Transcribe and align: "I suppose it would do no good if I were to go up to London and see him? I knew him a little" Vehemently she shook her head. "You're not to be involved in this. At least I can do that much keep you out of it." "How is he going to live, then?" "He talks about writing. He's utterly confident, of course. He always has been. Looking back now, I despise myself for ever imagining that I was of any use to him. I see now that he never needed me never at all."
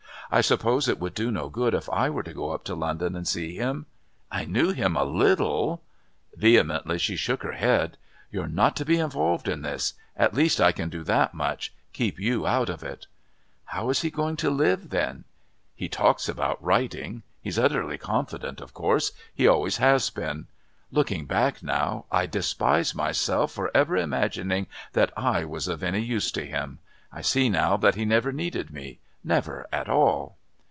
"I 0.33 0.39
suppose 0.39 0.87
it 0.87 0.97
would 0.97 1.13
do 1.13 1.29
no 1.29 1.49
good 1.49 1.73
if 1.73 1.89
I 1.89 2.09
were 2.09 2.23
to 2.23 2.33
go 2.33 2.51
up 2.51 2.63
to 2.63 2.73
London 2.73 3.17
and 3.17 3.27
see 3.27 3.55
him? 3.55 3.85
I 4.31 4.45
knew 4.45 4.69
him 4.71 4.95
a 4.95 5.03
little" 5.03 5.83
Vehemently 6.37 6.97
she 6.99 7.17
shook 7.17 7.43
her 7.43 7.51
head. 7.51 7.97
"You're 8.31 8.47
not 8.47 8.77
to 8.77 8.85
be 8.85 8.97
involved 8.97 9.49
in 9.49 9.61
this. 9.61 9.93
At 10.15 10.33
least 10.33 10.61
I 10.61 10.71
can 10.71 10.87
do 10.87 11.03
that 11.03 11.33
much 11.33 11.73
keep 11.91 12.17
you 12.17 12.47
out 12.47 12.69
of 12.69 12.81
it." 12.81 13.07
"How 13.75 13.89
is 13.89 14.03
he 14.03 14.09
going 14.09 14.37
to 14.37 14.49
live, 14.49 14.89
then?" 14.91 15.25
"He 15.75 15.89
talks 15.89 16.29
about 16.29 16.63
writing. 16.63 17.23
He's 17.41 17.59
utterly 17.59 17.97
confident, 17.97 18.61
of 18.61 18.73
course. 18.73 19.11
He 19.35 19.49
always 19.49 19.77
has 19.79 20.09
been. 20.09 20.47
Looking 20.91 21.25
back 21.25 21.61
now, 21.61 22.05
I 22.09 22.25
despise 22.25 22.95
myself 22.95 23.51
for 23.51 23.69
ever 23.75 23.97
imagining 23.97 24.67
that 24.93 25.11
I 25.17 25.43
was 25.43 25.67
of 25.67 25.83
any 25.83 25.99
use 25.99 26.31
to 26.31 26.45
him. 26.45 26.79
I 27.11 27.19
see 27.19 27.49
now 27.49 27.75
that 27.75 27.95
he 27.95 28.05
never 28.05 28.31
needed 28.31 28.71
me 28.71 28.99
never 29.23 29.67
at 29.71 29.87
all." 29.87 30.35